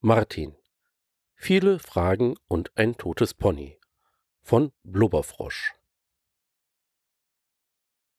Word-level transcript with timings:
Martin. 0.00 0.54
Viele 1.34 1.80
Fragen 1.80 2.36
und 2.46 2.70
ein 2.76 2.96
totes 2.96 3.34
Pony 3.34 3.78
von 4.40 4.70
Blubberfrosch. 4.84 5.74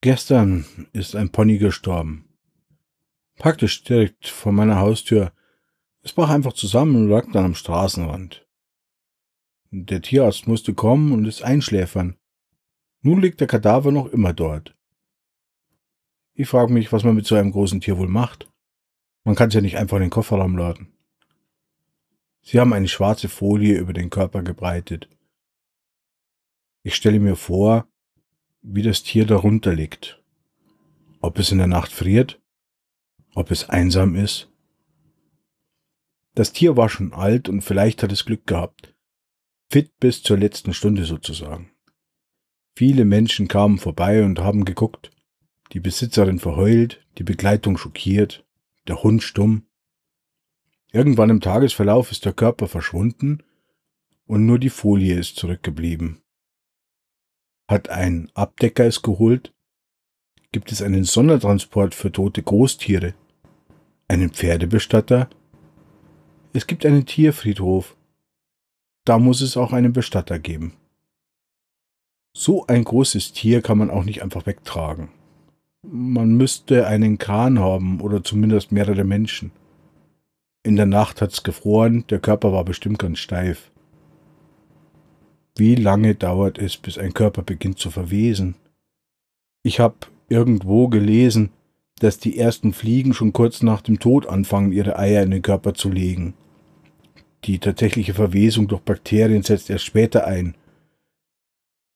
Gestern 0.02 0.66
ist 0.92 1.16
ein 1.16 1.30
Pony 1.30 1.58
gestorben. 1.58 2.38
Praktisch 3.36 3.84
direkt 3.86 4.28
vor 4.28 4.52
meiner 4.52 4.80
Haustür. 4.80 5.32
Es 6.02 6.12
brach 6.12 6.30
einfach 6.30 6.54
zusammen 6.54 6.96
und 6.98 7.10
lag 7.10 7.32
dann 7.32 7.46
am 7.46 7.56
Straßenrand. 7.56 8.46
Der 9.72 10.02
Tierarzt 10.02 10.48
musste 10.48 10.74
kommen 10.74 11.14
und 11.14 11.26
es 11.26 11.42
einschläfern. 11.42 12.18
Nun 13.02 13.22
liegt 13.22 13.40
der 13.40 13.48
Kadaver 13.48 13.94
noch 13.94 14.08
immer 14.08 14.34
dort. 14.34 14.76
Ich 16.40 16.48
frage 16.48 16.72
mich, 16.72 16.94
was 16.94 17.04
man 17.04 17.16
mit 17.16 17.26
so 17.26 17.36
einem 17.36 17.52
großen 17.52 17.82
Tier 17.82 17.98
wohl 17.98 18.08
macht. 18.08 18.50
Man 19.26 19.36
kann 19.36 19.50
es 19.50 19.56
ja 19.56 19.60
nicht 19.60 19.76
einfach 19.76 19.98
in 19.98 20.04
den 20.04 20.10
Kofferraum 20.10 20.56
laden. 20.56 20.88
Sie 22.42 22.62
haben 22.62 22.72
eine 22.72 22.88
schwarze 22.88 23.28
Folie 23.28 23.78
über 23.78 23.92
den 23.92 24.10
Körper 24.10 24.42
gebreitet. 24.42 25.10
Ich 26.82 26.96
stelle 26.96 27.20
mir 27.20 27.36
vor, 27.36 27.90
wie 28.62 28.84
das 28.84 29.04
Tier 29.04 29.26
darunter 29.26 29.76
liegt. 29.76 30.24
Ob 31.20 31.40
es 31.40 31.52
in 31.52 31.58
der 31.58 31.68
Nacht 31.68 31.92
friert, 31.92 32.40
ob 33.36 33.52
es 33.52 33.68
einsam 33.68 34.16
ist. 34.16 34.50
Das 36.36 36.54
Tier 36.54 36.78
war 36.78 36.88
schon 36.88 37.12
alt 37.12 37.50
und 37.50 37.64
vielleicht 37.64 38.02
hat 38.02 38.14
es 38.14 38.24
Glück 38.24 38.48
gehabt. 38.48 38.96
Fit 39.70 39.92
bis 40.00 40.24
zur 40.24 40.38
letzten 40.38 40.74
Stunde 40.74 41.04
sozusagen. 41.04 41.70
Viele 42.78 43.04
Menschen 43.04 43.50
kamen 43.50 43.78
vorbei 43.78 44.24
und 44.24 44.40
haben 44.40 44.64
geguckt. 44.64 45.12
Die 45.74 45.80
Besitzerin 45.80 46.40
verheult, 46.40 47.06
die 47.18 47.24
Begleitung 47.24 47.78
schockiert, 47.78 48.44
der 48.88 49.04
Hund 49.04 49.22
stumm. 49.22 49.68
Irgendwann 50.92 51.30
im 51.30 51.42
Tagesverlauf 51.42 52.12
ist 52.12 52.26
der 52.26 52.34
Körper 52.34 52.68
verschwunden 52.68 53.44
und 54.26 54.48
nur 54.48 54.58
die 54.58 54.72
Folie 54.72 55.20
ist 55.20 55.36
zurückgeblieben. 55.36 56.22
Hat 57.68 57.90
ein 57.90 58.32
Abdecker 58.34 58.86
es 58.86 59.04
geholt? 59.04 59.54
Gibt 60.52 60.72
es 60.72 60.82
einen 60.82 61.04
Sondertransport 61.04 61.94
für 61.94 62.12
tote 62.12 62.42
Großtiere? 62.42 63.14
Einen 64.08 64.32
Pferdebestatter? 64.32 65.30
Es 66.52 66.66
gibt 66.66 66.84
einen 66.84 67.06
Tierfriedhof. 67.06 67.96
Da 69.06 69.20
muss 69.20 69.42
es 69.42 69.56
auch 69.56 69.72
einen 69.72 69.94
Bestatter 69.94 70.40
geben. 70.40 70.74
So 72.36 72.66
ein 72.66 72.84
großes 72.84 73.34
Tier 73.34 73.62
kann 73.62 73.78
man 73.78 73.92
auch 73.92 74.04
nicht 74.04 74.24
einfach 74.24 74.48
wegtragen. 74.48 75.10
Man 75.82 76.36
müsste 76.36 76.88
einen 76.88 77.18
Kran 77.18 77.60
haben 77.60 78.02
oder 78.02 78.24
zumindest 78.24 78.72
mehrere 78.72 79.06
Menschen. 79.06 79.52
In 80.62 80.76
der 80.76 80.86
Nacht 80.86 81.22
hat's 81.22 81.44
gefroren, 81.44 82.04
der 82.10 82.20
Körper 82.20 82.52
war 82.52 82.66
bestimmt 82.66 83.00
ganz 83.00 83.20
steif. 83.20 83.72
Wie 85.56 85.76
lange 85.76 86.16
dauert 86.16 86.58
es, 86.58 86.76
bis 86.76 86.98
ein 86.98 87.14
Körper 87.14 87.44
beginnt 87.44 87.80
zu 87.80 87.92
verwesen? 87.92 88.56
Ich 89.64 89.80
habe 89.80 89.96
irgendwo 90.28 90.90
gelesen, 90.90 91.52
dass 92.00 92.18
die 92.18 92.38
ersten 92.38 92.74
Fliegen 92.74 93.14
schon 93.14 93.34
kurz 93.34 93.62
nach 93.62 93.82
dem 93.82 94.00
Tod 94.00 94.28
anfangen, 94.28 94.72
ihre 94.74 95.00
Eier 95.00 95.24
in 95.24 95.32
den 95.32 95.42
Körper 95.42 95.74
zu 95.74 95.90
legen. 95.90 96.34
Die 97.46 97.60
tatsächliche 97.60 98.14
Verwesung 98.14 98.68
durch 98.68 98.82
Bakterien 98.82 99.44
setzt 99.44 99.70
erst 99.70 99.86
später 99.86 100.28
ein. 100.28 100.56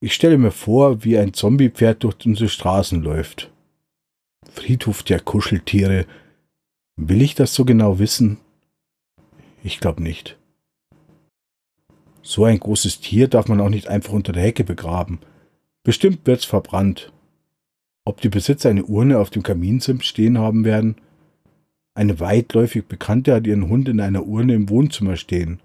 Ich 0.01 0.13
stelle 0.13 0.37
mir 0.37 0.51
vor, 0.51 1.03
wie 1.03 1.17
ein 1.17 1.33
Zombiepferd 1.33 2.03
durch 2.03 2.25
unsere 2.25 2.49
Straßen 2.49 3.01
läuft. 3.01 3.52
Friedhof 4.53 5.01
der 5.01 5.19
Kuscheltiere. 5.19 6.05
Will 6.95 7.21
ich 7.21 7.33
das 7.33 7.55
so 7.55 7.65
genau 7.65 7.97
wissen? 7.97 8.37
Ich 9.63 9.79
glaube 9.79 10.03
nicht. 10.03 10.37
So 12.21 12.45
ein 12.45 12.59
großes 12.59 12.99
Tier 13.01 13.27
darf 13.27 13.47
man 13.47 13.59
auch 13.59 13.69
nicht 13.69 13.87
einfach 13.87 14.13
unter 14.13 14.31
der 14.31 14.43
Hecke 14.43 14.63
begraben. 14.63 15.19
Bestimmt 15.83 16.25
wird's 16.25 16.45
verbrannt. 16.45 17.11
Ob 18.05 18.21
die 18.21 18.29
Besitzer 18.29 18.69
eine 18.69 18.85
Urne 18.85 19.17
auf 19.17 19.31
dem 19.31 19.43
Kaminsims 19.43 20.05
stehen 20.05 20.37
haben 20.37 20.65
werden? 20.65 20.95
Eine 21.95 22.19
weitläufig 22.19 22.85
Bekannte 22.85 23.33
hat 23.33 23.47
ihren 23.47 23.69
Hund 23.69 23.89
in 23.89 23.99
einer 23.99 24.25
Urne 24.25 24.53
im 24.53 24.69
Wohnzimmer 24.69 25.15
stehen. 25.15 25.61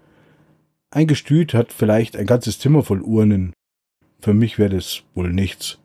Ein 0.91 1.07
Gestüt 1.07 1.53
hat 1.53 1.71
vielleicht 1.71 2.17
ein 2.17 2.25
ganzes 2.25 2.59
Zimmer 2.59 2.83
voll 2.83 3.01
Urnen. 3.01 3.53
Für 4.19 4.33
mich 4.33 4.57
wäre 4.57 4.75
das 4.75 5.03
wohl 5.13 5.31
nichts. 5.31 5.79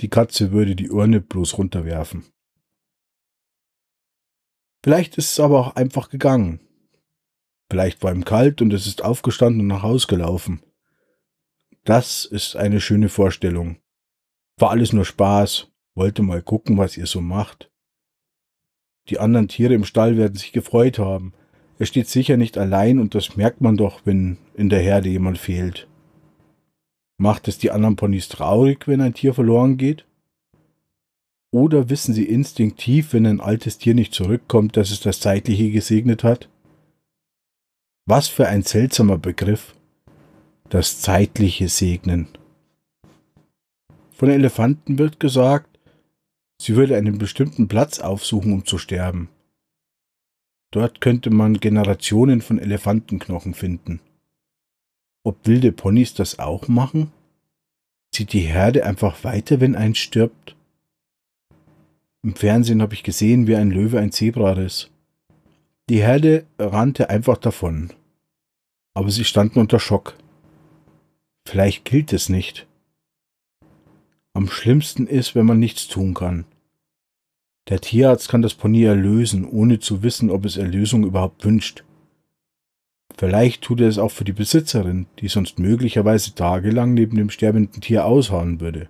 Die 0.00 0.08
Katze 0.08 0.50
würde 0.50 0.74
die 0.74 0.90
Urne 0.90 1.20
bloß 1.20 1.58
runterwerfen. 1.58 2.24
Vielleicht 4.82 5.18
ist 5.18 5.32
es 5.32 5.40
aber 5.40 5.60
auch 5.60 5.76
einfach 5.76 6.08
gegangen. 6.08 6.60
Vielleicht 7.70 8.02
war 8.02 8.12
ihm 8.12 8.24
kalt 8.24 8.62
und 8.62 8.72
es 8.72 8.86
ist 8.86 9.04
aufgestanden 9.04 9.60
und 9.60 9.66
nach 9.66 9.82
Haus 9.82 10.08
gelaufen. 10.08 10.62
Das 11.84 12.24
ist 12.24 12.56
eine 12.56 12.80
schöne 12.80 13.10
Vorstellung. 13.10 13.76
War 14.56 14.70
alles 14.70 14.92
nur 14.94 15.04
Spaß, 15.04 15.68
wollte 15.94 16.22
mal 16.22 16.42
gucken, 16.42 16.78
was 16.78 16.96
ihr 16.96 17.06
so 17.06 17.20
macht. 17.20 17.70
Die 19.10 19.18
anderen 19.18 19.48
Tiere 19.48 19.74
im 19.74 19.84
Stall 19.84 20.16
werden 20.16 20.36
sich 20.36 20.52
gefreut 20.52 20.98
haben. 20.98 21.34
Er 21.78 21.86
steht 21.86 22.08
sicher 22.08 22.38
nicht 22.38 22.56
allein 22.56 22.98
und 22.98 23.14
das 23.14 23.36
merkt 23.36 23.60
man 23.60 23.76
doch, 23.76 24.00
wenn 24.04 24.38
in 24.54 24.70
der 24.70 24.80
Herde 24.80 25.10
jemand 25.10 25.38
fehlt. 25.38 25.89
Macht 27.20 27.48
es 27.48 27.58
die 27.58 27.70
anderen 27.70 27.96
Ponys 27.96 28.30
traurig, 28.30 28.88
wenn 28.88 29.02
ein 29.02 29.12
Tier 29.12 29.34
verloren 29.34 29.76
geht? 29.76 30.06
Oder 31.50 31.90
wissen 31.90 32.14
sie 32.14 32.24
instinktiv, 32.24 33.12
wenn 33.12 33.26
ein 33.26 33.42
altes 33.42 33.76
Tier 33.76 33.94
nicht 33.94 34.14
zurückkommt, 34.14 34.78
dass 34.78 34.90
es 34.90 35.00
das 35.00 35.20
Zeitliche 35.20 35.70
gesegnet 35.70 36.24
hat? 36.24 36.48
Was 38.06 38.28
für 38.28 38.48
ein 38.48 38.62
seltsamer 38.62 39.18
Begriff. 39.18 39.74
Das 40.70 41.02
zeitliche 41.02 41.68
Segnen. 41.68 42.28
Von 44.12 44.30
Elefanten 44.30 44.96
wird 44.96 45.20
gesagt, 45.20 45.78
sie 46.58 46.74
würde 46.74 46.96
einen 46.96 47.18
bestimmten 47.18 47.68
Platz 47.68 47.98
aufsuchen, 47.98 48.54
um 48.54 48.64
zu 48.64 48.78
sterben. 48.78 49.28
Dort 50.70 51.02
könnte 51.02 51.28
man 51.28 51.60
Generationen 51.60 52.40
von 52.40 52.58
Elefantenknochen 52.58 53.52
finden. 53.52 54.00
Ob 55.22 55.46
wilde 55.46 55.72
Ponys 55.72 56.14
das 56.14 56.38
auch 56.38 56.68
machen? 56.68 57.12
Zieht 58.12 58.32
die 58.32 58.40
Herde 58.40 58.84
einfach 58.84 59.22
weiter, 59.24 59.60
wenn 59.60 59.76
eins 59.76 59.98
stirbt? 59.98 60.56
Im 62.22 62.34
Fernsehen 62.34 62.82
habe 62.82 62.94
ich 62.94 63.02
gesehen, 63.02 63.46
wie 63.46 63.56
ein 63.56 63.70
Löwe 63.70 63.98
ein 63.98 64.12
Zebra 64.12 64.52
riss. 64.52 64.90
Die 65.88 66.02
Herde 66.02 66.44
rannte 66.58 67.10
einfach 67.10 67.38
davon 67.38 67.92
aber 68.94 69.10
sie 69.10 69.24
standen 69.24 69.60
unter 69.60 69.78
Schock. 69.78 70.14
Vielleicht 71.46 71.84
gilt 71.84 72.12
es 72.12 72.28
nicht. 72.28 72.66
Am 74.34 74.48
schlimmsten 74.48 75.06
ist, 75.06 75.34
wenn 75.34 75.46
man 75.46 75.58
nichts 75.58 75.88
tun 75.88 76.14
kann. 76.14 76.44
Der 77.68 77.80
Tierarzt 77.80 78.28
kann 78.28 78.42
das 78.42 78.54
Pony 78.54 78.84
erlösen, 78.84 79.44
ohne 79.44 79.80
zu 79.80 80.02
wissen, 80.02 80.30
ob 80.30 80.44
es 80.44 80.56
Erlösung 80.56 81.04
überhaupt 81.04 81.44
wünscht. 81.44 81.84
Vielleicht 83.20 83.60
tut 83.60 83.82
er 83.82 83.88
es 83.88 83.98
auch 83.98 84.10
für 84.10 84.24
die 84.24 84.32
Besitzerin, 84.32 85.04
die 85.18 85.28
sonst 85.28 85.58
möglicherweise 85.58 86.34
tagelang 86.34 86.94
neben 86.94 87.18
dem 87.18 87.28
sterbenden 87.28 87.82
Tier 87.82 88.06
ausharren 88.06 88.62
würde. 88.62 88.88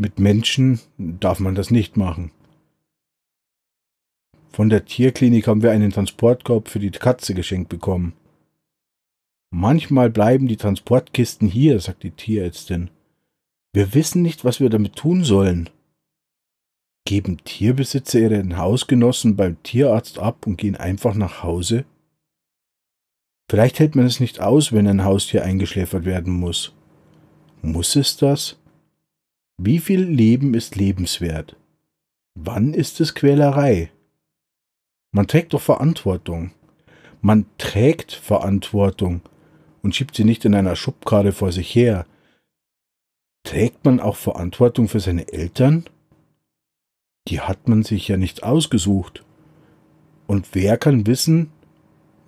Mit 0.00 0.20
Menschen 0.20 0.78
darf 0.98 1.40
man 1.40 1.56
das 1.56 1.72
nicht 1.72 1.96
machen. 1.96 2.30
Von 4.52 4.68
der 4.68 4.84
Tierklinik 4.84 5.48
haben 5.48 5.62
wir 5.62 5.72
einen 5.72 5.90
Transportkorb 5.90 6.68
für 6.68 6.78
die 6.78 6.92
Katze 6.92 7.34
geschenkt 7.34 7.70
bekommen. 7.70 8.12
Manchmal 9.50 10.08
bleiben 10.08 10.46
die 10.46 10.56
Transportkisten 10.56 11.48
hier, 11.48 11.80
sagt 11.80 12.04
die 12.04 12.12
Tierärztin. 12.12 12.88
Wir 13.72 13.94
wissen 13.94 14.22
nicht, 14.22 14.44
was 14.44 14.60
wir 14.60 14.70
damit 14.70 14.94
tun 14.94 15.24
sollen. 15.24 15.70
Geben 17.04 17.38
Tierbesitzer 17.42 18.20
ihren 18.20 18.58
Hausgenossen 18.58 19.34
beim 19.34 19.60
Tierarzt 19.64 20.20
ab 20.20 20.46
und 20.46 20.56
gehen 20.56 20.76
einfach 20.76 21.16
nach 21.16 21.42
Hause? 21.42 21.84
Vielleicht 23.50 23.78
hält 23.78 23.96
man 23.96 24.04
es 24.04 24.20
nicht 24.20 24.40
aus, 24.40 24.72
wenn 24.72 24.86
ein 24.86 25.04
Haustier 25.04 25.42
eingeschläfert 25.42 26.04
werden 26.04 26.32
muss. 26.32 26.74
Muss 27.62 27.96
es 27.96 28.16
das? 28.16 28.58
Wie 29.56 29.78
viel 29.78 30.02
Leben 30.02 30.54
ist 30.54 30.76
lebenswert? 30.76 31.56
Wann 32.34 32.74
ist 32.74 33.00
es 33.00 33.14
Quälerei? 33.14 33.90
Man 35.12 35.26
trägt 35.26 35.54
doch 35.54 35.62
Verantwortung. 35.62 36.52
Man 37.20 37.46
trägt 37.56 38.12
Verantwortung 38.12 39.22
und 39.82 39.96
schiebt 39.96 40.14
sie 40.14 40.24
nicht 40.24 40.44
in 40.44 40.54
einer 40.54 40.76
Schubkarre 40.76 41.32
vor 41.32 41.50
sich 41.50 41.74
her. 41.74 42.06
Trägt 43.44 43.84
man 43.84 43.98
auch 43.98 44.16
Verantwortung 44.16 44.88
für 44.88 45.00
seine 45.00 45.32
Eltern? 45.32 45.88
Die 47.28 47.40
hat 47.40 47.66
man 47.66 47.82
sich 47.82 48.06
ja 48.08 48.16
nicht 48.16 48.42
ausgesucht. 48.42 49.24
Und 50.26 50.54
wer 50.54 50.76
kann 50.76 51.06
wissen, 51.06 51.50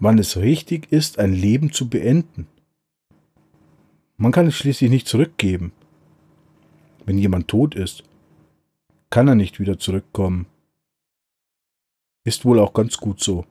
wann 0.00 0.18
es 0.18 0.38
richtig 0.38 0.90
ist, 0.90 1.18
ein 1.18 1.32
Leben 1.32 1.72
zu 1.72 1.88
beenden? 1.88 2.48
Man 4.16 4.32
kann 4.32 4.46
es 4.46 4.56
schließlich 4.56 4.90
nicht 4.90 5.06
zurückgeben. 5.06 5.72
Wenn 7.06 7.18
jemand 7.18 7.48
tot 7.48 7.74
ist, 7.74 8.02
kann 9.10 9.28
er 9.28 9.34
nicht 9.34 9.60
wieder 9.60 9.78
zurückkommen. 9.78 10.46
Ist 12.24 12.44
wohl 12.44 12.58
auch 12.58 12.72
ganz 12.72 12.96
gut 12.98 13.20
so. 13.20 13.46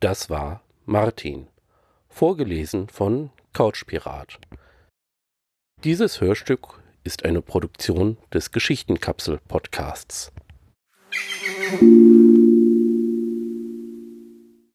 Das 0.00 0.30
war 0.30 0.62
Martin, 0.84 1.48
vorgelesen 2.08 2.88
von 2.88 3.30
Couchpirat. 3.52 4.38
Dieses 5.84 6.20
Hörstück 6.20 6.82
ist 7.04 7.24
eine 7.24 7.42
Produktion 7.42 8.16
des 8.32 8.50
Geschichtenkapsel 8.50 9.38
Podcasts. 9.46 10.32